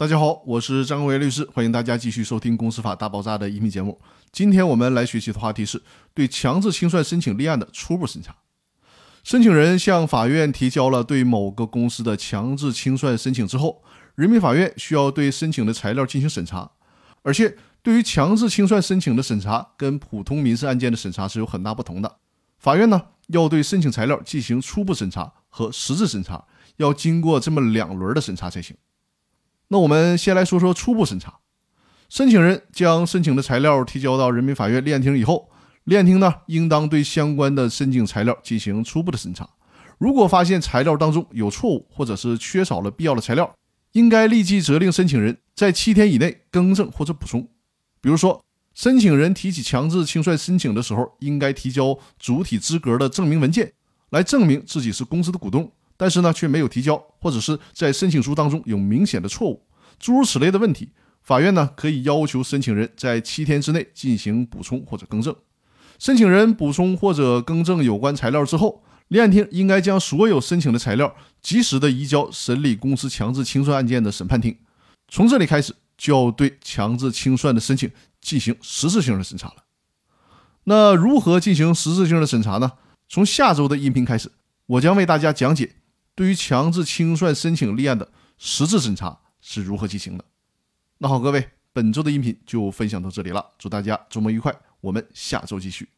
[0.00, 4.00] 大家好，我是张伟律师，欢迎大家继续收听《公司法大爆炸》的音频节目。
[4.32, 5.82] 今天我们来学习的话题是
[6.14, 8.34] 对强制清算申请立案的初步审查。
[9.22, 13.82] 申请人向法院提交了对某个公司的强制清算申请之后，
[14.14, 16.70] 人民法院需要对申请的材料进行审查。
[17.20, 22.16] 而且，对于强制清算申请的审查跟普通民事案件的审查是有很大不同的。
[22.56, 26.46] 法院呢要对申请材料进行初步审查和实质审查，
[26.78, 28.74] 要经过这么两轮的审查才行。
[29.72, 31.38] 那我们先来说说初步审查。
[32.08, 35.48] 申请人将申请的材料提交到人民法院立案庭以后，
[35.84, 39.48] 立案庭呢应当对相关的申请材料进行初步的审查。
[39.96, 43.54] 如果发现材料当中有错误或者是缺少了必要的材料，
[43.92, 47.48] 应该立即责令申请人在七天以内更正或者补充。
[48.00, 48.42] 比如说，
[48.74, 53.72] 申请人提起强制清算申请的时候，应该提交主体资格的证明文件，
[54.10, 55.70] 来证明自己是公司的股东。
[56.00, 59.66] 但是呢，却没有提交，或者是在申请书当中有明显的错误，
[59.98, 60.92] 诸如此类的问题，
[61.22, 65.36] 法院呢可以要求申请人在七天之内进行补充或者更正。
[65.98, 74.56] 申请人补充或者更正有关材料之后，立案庭应该将所有申请的材料及时的移交审理公司强制清算案件的审判庭。
[75.08, 77.90] 从这里开始，就要对强制清算的申请
[78.22, 79.56] 进行实质性的审查了。
[80.64, 82.72] 那如何进行实质性的审查呢？
[83.06, 84.32] 从下周的音频开始，
[84.64, 85.72] 我将为大家讲解。
[86.20, 90.24] 对于强制清算申请立案的实质审查是如何进行的？
[90.98, 93.42] 那好，各位，本周的音频就分享到这里了。
[93.56, 95.88] 祝大家周末愉快，我们下周继续。